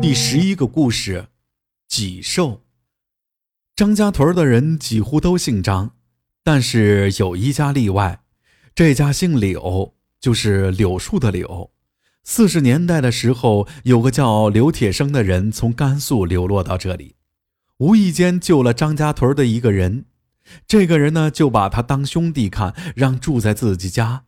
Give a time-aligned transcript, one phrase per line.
[0.00, 1.28] 第十一个故事，
[1.88, 2.62] 己寿。
[3.74, 5.92] 张家屯的人几乎都姓张，
[6.44, 8.20] 但是有一家例外，
[8.74, 11.70] 这家姓柳，就是柳树的柳。
[12.22, 17.16] 四十年代的时候，有个叫刘铁生的人从甘肃流落到这里，
[17.78, 20.06] 无意间救了张家屯的一个人。
[20.66, 24.24] 这个人呢，就把他当兄弟看，让住在自己家，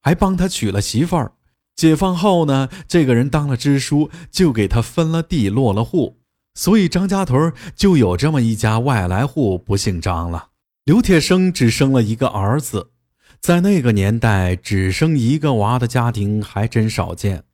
[0.00, 1.35] 还帮他娶了媳妇儿。
[1.76, 6.16] 解放后呢，这个人当了支书，就给他分了地，落了户，
[6.54, 10.48] 所以张家屯就有这么一家外来户，不姓张了。
[10.86, 12.92] 刘铁生只生了一个儿子，
[13.40, 17.44] 在那个年代，只生一个娃的家庭还真少见。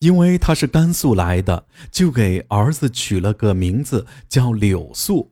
[0.00, 5.30] 因为他是甘肃来的，就给儿子取了个名字叫柳素，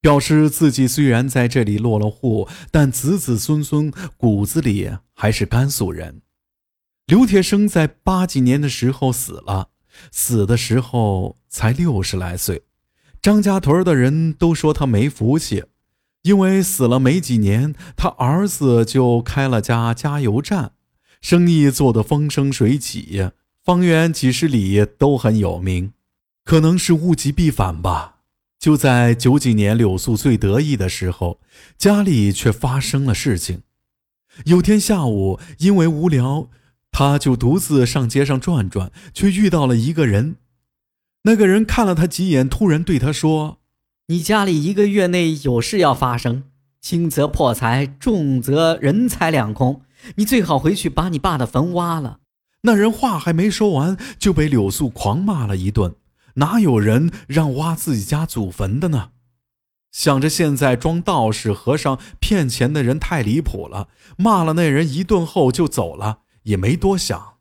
[0.00, 6.22] 表示自己虽然在这里落了户，但子子孙孙骨子里还是甘肃人。
[7.06, 9.68] 刘铁生在八几年的时候死了，
[10.10, 12.64] 死的时候才六十来岁。
[13.22, 15.62] 张家屯的人都说他没福气，
[16.22, 20.72] 因为死了没几年，他儿子就开了家加油站，
[21.20, 23.30] 生意做得风生水起，
[23.64, 25.92] 方圆几十里都很有名。
[26.44, 28.16] 可能是物极必反吧。
[28.58, 31.38] 就在九几年柳素最得意的时候，
[31.78, 33.62] 家里却发生了事情。
[34.46, 36.48] 有天下午，因为无聊。
[36.98, 40.36] 他就独自上街上转转，却遇到了一个人。
[41.24, 43.58] 那个人看了他几眼，突然对他说
[44.08, 46.44] ：“你家里一个月内有事要发生，
[46.80, 49.82] 轻则破财，重则人财两空。
[50.14, 52.20] 你最好回去把你爸的坟挖了。”
[52.64, 55.96] 那人话还没说完，就被柳素狂骂了一顿。
[56.36, 59.10] 哪有人让挖自己家祖坟的呢？
[59.92, 66.20] 想着现在装道士、和尚骗钱的人太离谱了，骂了那人一顿后就走了。
[66.46, 67.34] 也没多想，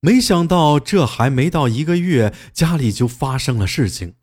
[0.00, 4.14] 没想到这还没到一个月，家里就发生了事情。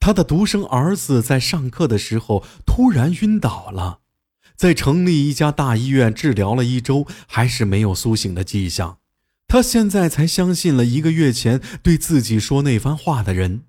[0.00, 4.00] 他的独生儿子在上课的时候突然晕倒了，
[4.56, 8.98] 在城里一家大医院治疗了一周，还是没有苏醒的迹象。
[9.46, 13.64] 他现在才相信了一个月前对自己说那番话的人，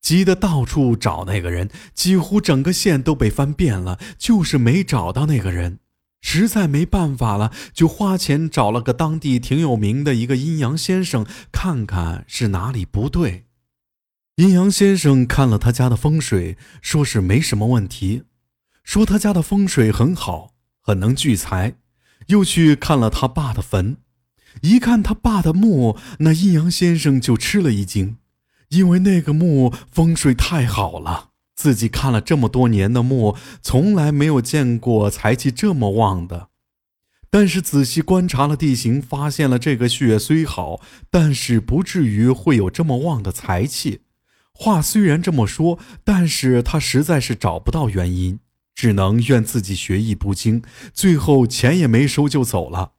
[0.00, 5.80] 急得到处找那个人，几乎整个县都被翻遍了，就是没找到那个人。
[6.28, 13.44] 实在没办法了，就花钱找了个当地挺有名的一个阴阳先生，看看是哪里不对。
[14.34, 18.24] 阴阳先生看了他家的风水，说是没什么问题，
[18.82, 21.76] 说他家的风水很好，很能聚财。
[22.26, 23.98] 又去看了他爸的坟，
[24.62, 28.16] 一看他爸的墓，那阴阳先生就吃了一惊，
[28.70, 31.30] 因为那个墓风水太好了。
[31.56, 36.48] 自己看了这么多年的墓，从来没有见过财气这么旺的。
[37.28, 40.80] 但是仔细观察了地形，发现了这个穴虽好，
[41.10, 44.02] 但是不至于会有这么旺的财气。
[44.52, 48.38] 话虽然这么说，但是他实在是找不到原因，
[48.74, 50.62] 只能怨自己学艺不精，
[50.94, 52.92] 最后钱也没收就走了。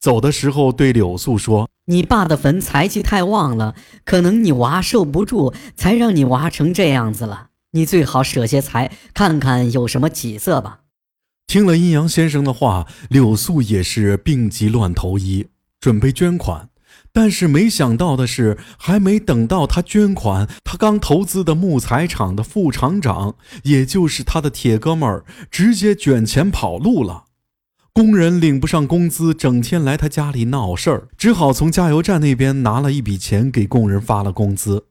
[0.00, 10.80] 走的时候对柳素说：“你爸的坟财气太旺了，可能你娃受不住，才让你娃成这样子了。”你最好舍些财，看看有什么起色吧。
[11.48, 15.48] 听了阴阳先生的话，柳素也是病急乱投医，
[15.80, 16.68] 准备捐款。
[17.12, 27.24] 但是没想到的是，还没等到他捐款，他刚投资的木材厂的副厂长，也就是他的铁哥们儿，直接卷钱跑路了。
[27.92, 34.86] 工人领不上工资，整天来他家里闹事儿，只好从加油站那边拿了一笔钱给工人发了工资。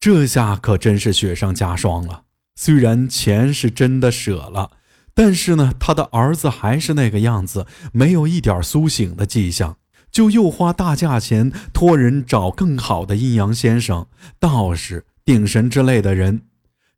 [0.00, 2.22] 这下可真是雪上加霜了。
[2.54, 4.70] 虽然钱是真的舍了，
[5.14, 9.76] 但是呢，他的儿子还是那个样子，没有一点苏醒的迹象，
[10.10, 14.06] 就又花大价钱托人找更好的阴阳先生、
[14.38, 16.42] 道士、顶神之类的人，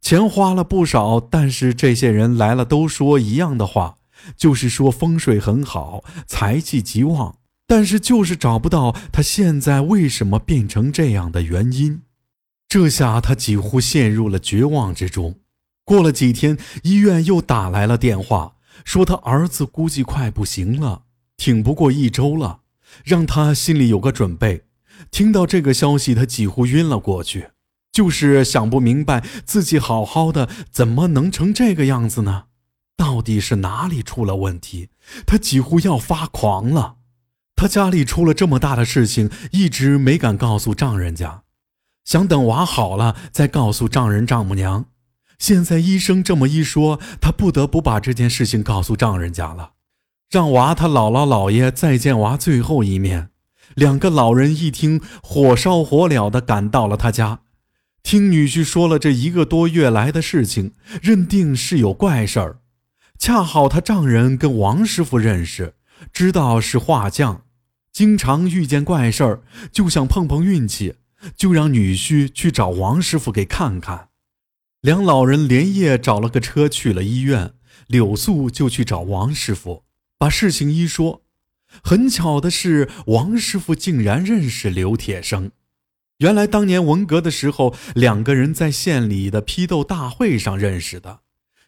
[0.01, 3.97] 钱花了不少，但是这些人来了都说一样的话，
[4.37, 12.03] 就是说风水很好，财气极旺，但是就是找不到他现在为什么变成这样的原因。
[12.69, 15.37] 这下他几乎陷入了绝望之中。
[15.85, 21.05] 过了几天，医院又打来了电话，说他儿子估计快不行了，
[21.39, 22.61] 挺不过一周了，
[23.05, 24.65] 让他心里有个准备。
[25.11, 27.53] 听到这个消息，他几乎晕了过去，
[27.91, 32.45] 就是想不明白自己好好的怎么能成这个样子呢？
[32.99, 34.91] 到底是哪里出了问题？
[35.25, 36.97] 他几乎要发狂了。
[37.57, 41.45] 他家里出了这么大的事情，一直没敢告诉丈人家。
[42.09, 44.87] 想等娃好了再告诉丈人丈母娘，
[45.39, 49.73] 现在医生这么一说，他不得不把这件事情告诉丈人家了，
[50.31, 53.29] 让娃他姥姥姥爷再见娃最后一面。
[53.75, 57.41] 两个老人一听，火烧火燎的赶到了他家，
[58.03, 60.73] 听女婿说了这一个多月来的事情，
[61.03, 62.61] 认定是有怪事儿。
[63.19, 65.75] 恰好他丈人跟王师傅认识，
[66.11, 67.43] 知道是画匠，
[67.93, 70.95] 经常遇见怪事儿，就想碰碰运气，
[71.37, 74.09] 就让女婿去找王师傅给看看。
[74.81, 77.55] 两老人连夜找了个车去了医院，
[77.87, 79.85] 柳素就去找王师傅，
[80.17, 81.23] 把事情一说。
[81.83, 85.51] 很巧的是，王师傅竟然认识刘铁生。
[86.19, 91.21] 原来当年文革的时候，两个人在县里的批斗大会上认识的。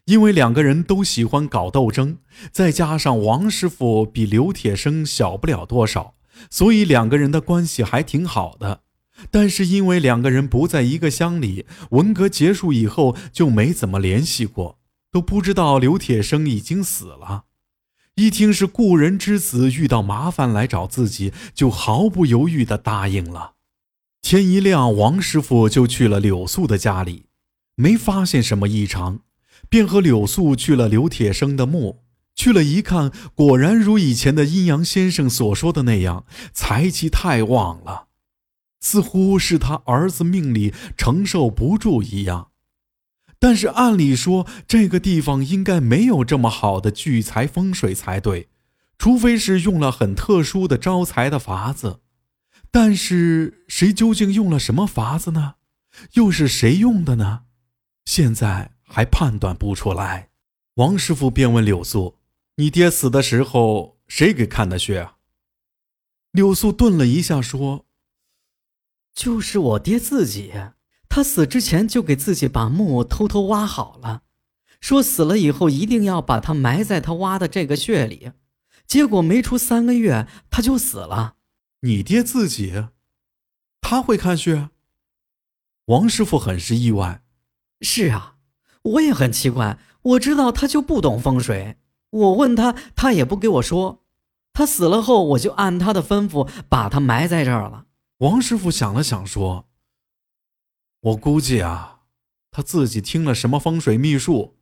[0.07, 2.19] 因为两个人都喜欢搞斗争，
[2.51, 6.15] 再加上王师傅比刘铁生小不了多少，
[6.51, 8.81] 所以两个人的关系还挺好的。
[9.31, 14.79] 但是因为两个人不在一个乡里，文革结束以后就没怎么联系过，
[15.11, 17.45] 都不知道刘铁生已经死了。
[18.17, 23.55] 一听是故人之子遇到麻烦来找自己，就毫不犹豫地答应了。
[24.21, 27.25] 天一亮，王师傅就去了柳素的家里，
[27.77, 29.21] 没发现什么异常，
[29.71, 32.03] 便和柳素去了刘铁生的墓。
[32.35, 38.09] 去了一看，果然如以前的阴阳先生所说的那样，财气太旺了，
[38.81, 42.51] 似乎是他儿子命里承受不住一样。
[43.39, 48.49] 但是按理说，这个地方应该没有这么好的聚财风水才对，
[48.99, 52.01] 除非是用了很特殊的招财的法子。
[52.71, 55.55] 但是谁究竟用了什么法子呢？
[56.13, 57.45] 又是谁用的呢？
[58.05, 60.29] 现在还判断不出来。
[60.75, 62.17] 王师傅便问柳素
[62.57, 65.17] ：“你爹死的时候，谁给看的穴啊？”
[66.33, 67.87] 柳素顿了一下，说
[69.15, 70.53] ：“就是我爹自己。”
[71.13, 74.23] 他死之前就给自己把墓偷偷挖好了，
[74.81, 78.31] 说死了以后一定要把他埋在他挖的这个穴里。
[78.87, 81.35] 结果没出三个月他就死了。
[81.81, 82.87] 你爹自己，
[83.81, 84.71] 他会看穴？
[85.87, 87.23] 王师傅很是意外。
[87.81, 88.37] 是啊，
[88.83, 89.79] 我也很奇怪。
[90.03, 91.77] 我知道他就不懂风水，
[92.11, 94.05] 我问他，他也不给我说。
[94.53, 97.87] 他死了后，我就按他的吩咐把他埋在这儿了。
[98.21, 99.67] 王师傅想了想说。
[101.01, 102.01] 我估计啊，
[102.51, 104.57] 他自己听了什么风水秘术，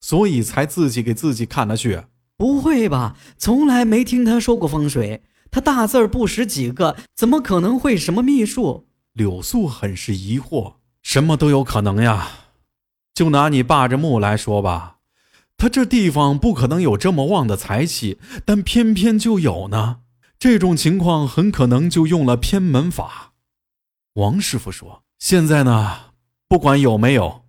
[0.00, 2.02] 所以才自己给自己看了去。
[2.36, 3.16] 不会吧？
[3.38, 8.88] 从来没听他说过风水，他大字不识几个，怎么可能会什么秘术？
[9.12, 10.74] 柳素很是疑惑。
[11.00, 12.28] 什么都有可能呀。
[13.14, 14.96] 就拿你爸这墓来说吧，
[15.56, 20.00] 他这地方不可能有这么旺的财气，但偏偏就有呢。
[20.44, 23.32] 这种情况很可能就用了偏门法。
[24.16, 25.02] 王师傅说。
[25.18, 26.12] 现在呢，
[26.46, 27.46] 不管有没有，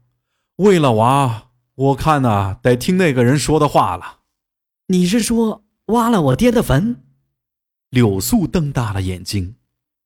[0.55, 4.19] 为了娃，我看呢得听那个人说的话了。
[4.87, 7.03] 你是说挖了我爹的坟？
[7.89, 9.57] 柳素瞪大了眼睛。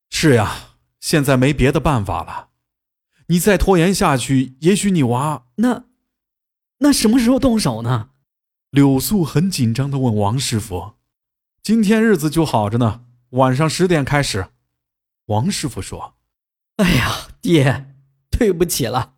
[0.09, 2.50] 是呀，现在没别的办法了。
[3.27, 5.83] 你再拖延下去，也许你娃那……
[6.80, 8.09] 那什么时候动手呢？
[8.71, 10.94] 柳素很紧张的问王师傅
[11.62, 13.02] ：“今天日子就好着呢，
[13.32, 14.48] 晚上十点开始。”
[15.28, 16.16] 王师傅说。
[16.78, 17.94] 哎呀，爹，
[18.30, 19.16] 对不起了，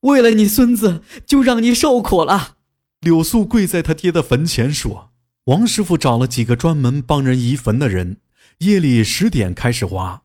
[0.00, 2.58] 为了你孙子，就让你受苦了。
[3.00, 5.10] 柳素跪在他爹的坟前说
[5.44, 8.18] ：“王师傅找了几个专门帮人移坟的人，
[8.58, 10.22] 夜里十点开始挖，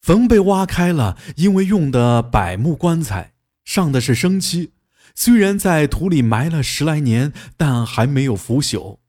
[0.00, 3.34] 坟被挖开了，因为用的柏木棺材，
[3.66, 4.72] 上的是生漆，
[5.14, 9.00] 虽然在土里埋了十来年，但还没有腐朽。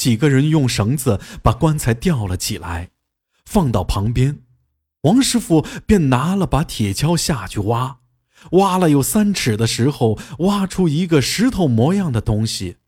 [0.00, 2.88] 几个人用绳子把棺材吊了起来，
[3.44, 4.38] 放到旁边。”
[5.04, 7.98] 王师傅便拿了把铁锹下去挖，
[8.52, 12.78] 挖了有三尺的时候，挖出一个石头模样的东西，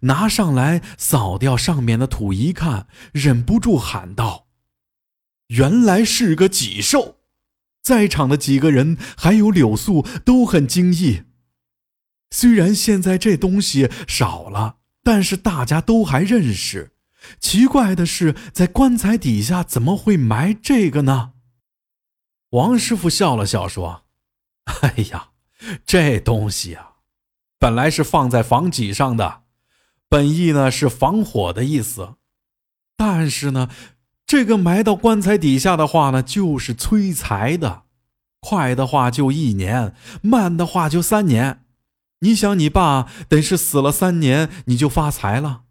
[0.00, 4.46] 拿上来扫掉上面的土，一看，忍不住喊道
[5.48, 7.18] ：“原来是个脊兽！”
[7.84, 11.24] 在场的几个人还有柳素都很惊异。
[12.30, 16.90] 虽然现在这东西少了，但是大家都还认识。
[17.38, 21.32] 奇怪的是，在棺材底下怎么会埋这个呢？
[22.50, 24.04] 王师傅笑了笑说
[24.82, 25.28] ：“哎呀，
[25.86, 26.92] 这东西啊，
[27.58, 29.42] 本来是放在房脊上的，
[30.08, 32.14] 本意呢是防火的意思。
[32.96, 33.70] 但是呢，
[34.26, 37.84] 这个埋到棺材底下的话呢，就是催财的。
[38.40, 41.63] 快的话就一年，慢的话就三年。
[42.24, 45.64] 你想，你爸得是死了三年，你就发财了。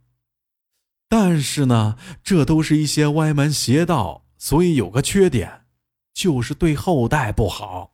[1.09, 5.61] 但是呢，这都是一些歪门邪道，所以有个缺点。”
[6.13, 7.93] 就是对后代不好，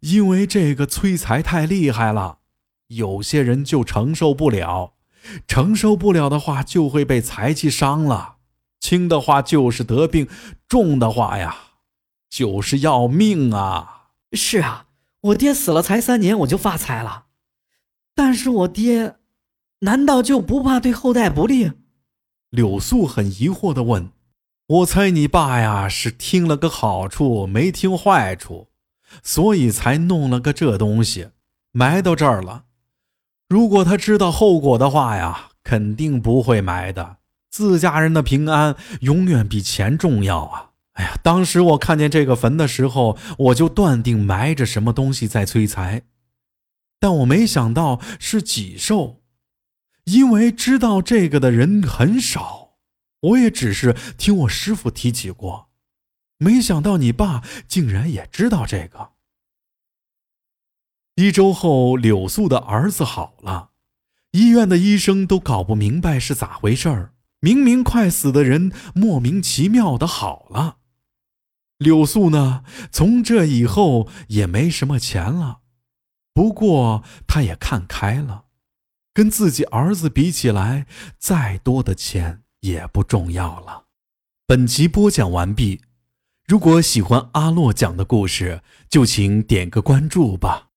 [0.00, 2.38] 因为这个催财太厉害了，
[2.86, 4.94] 有些人就承受不了，
[5.46, 8.36] 承受不了的话就会被财气伤了，
[8.80, 10.26] 轻的话就是得病，
[10.66, 11.54] 重的话呀
[12.30, 14.12] 就是要命啊！
[14.32, 14.86] 是啊，
[15.20, 17.25] 我爹死了才三年，我就发财了。
[18.16, 19.16] 但是我爹，
[19.80, 21.70] 难道就不怕对后代不利？
[22.48, 24.10] 柳素很疑惑地问
[24.68, 28.68] ：“我猜你爸呀是听了个好处没听坏处，
[29.22, 31.28] 所以才弄了个这东西，
[31.72, 32.64] 埋到这儿了。
[33.50, 37.18] 如果他知道后果的话呀，肯定不会埋的。
[37.50, 40.70] 自家人的平安永远比钱重要啊！
[40.94, 46.02] 哎呀，当时我看见这个坟的时候，我就断定埋着什么东西在催财，
[46.98, 49.22] 但我没想到是己寿。”
[50.06, 52.76] 因为知道这个的人很少，
[53.20, 55.68] 我也只是听我师傅提起过，
[56.38, 59.14] 没想到你爸竟然也知道这个。
[61.16, 63.70] 一周后，柳素的儿子好了，
[64.30, 70.78] 医院的医生都搞不明白是咋回事儿，明明快死的人莫名其妙的好了。
[71.78, 72.62] 柳素呢，
[72.92, 75.62] 从这以后也没什么钱了，
[76.36, 78.44] 不过他也看开了。
[79.14, 80.84] 跟自己儿子比起来，
[81.16, 83.84] 再多的钱也不重要了。
[84.46, 85.80] 本集播讲完毕，
[86.46, 90.68] 如果喜欢阿洛讲的故事，就请点个关注吧。